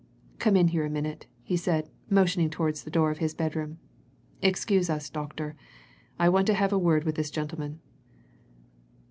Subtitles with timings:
[0.39, 3.77] "Come in here a minute," he said, motioning towards the door of his bedroom.
[4.41, 5.55] "Excuse us, doctor
[6.17, 7.79] I want to have a word with this gentleman.